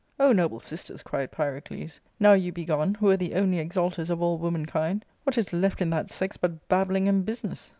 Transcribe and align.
"O 0.19 0.31
noble 0.31 0.59
sisters," 0.59 1.03
cried 1.03 1.31
Pyrocles," 1.31 1.99
now 2.19 2.33
you 2.33 2.51
be 2.51 2.65
gone, 2.65 2.95
who 2.95 3.05
were 3.05 3.17
the 3.17 3.35
only 3.35 3.59
exalters 3.59 4.09
of 4.09 4.19
all 4.19 4.39
womankind, 4.39 5.05
what 5.25 5.37
is 5.37 5.53
left 5.53 5.79
in 5.79 5.91
that 5.91 6.09
sex 6.09 6.37
but 6.37 6.67
babbling 6.67 7.07
and 7.07 7.23
business 7.23 7.69